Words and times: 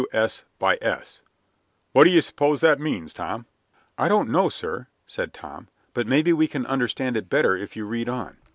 W. 0.01 0.09
S. 0.13 0.45
by 0.57 0.79
S.' 0.81 1.21
What 1.91 2.05
d'ye 2.05 2.19
suppose 2.21 2.59
that 2.61 2.79
means, 2.79 3.13
Tom?" 3.13 3.45
"I 3.99 4.07
don't 4.07 4.31
know, 4.31 4.49
sir," 4.49 4.87
said 5.05 5.31
Tom. 5.31 5.67
"But 5.93 6.07
maybe 6.07 6.33
we 6.33 6.47
can 6.47 6.65
understand 6.65 7.15
it 7.17 7.29
better 7.29 7.55
if 7.55 7.75
you 7.75 7.85
read 7.85 8.09
on." 8.09 8.37